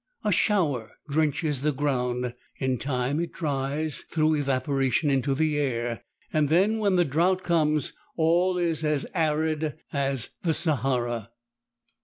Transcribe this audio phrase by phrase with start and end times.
[0.23, 2.33] A shower drenches the ground.
[2.57, 6.01] In time it dries, through evaporation into the air,
[6.33, 8.83] and then when the drought comes all is
[9.13, 11.29] arid as the Sahara.